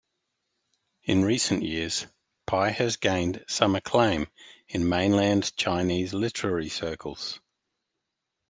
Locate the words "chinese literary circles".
5.57-7.39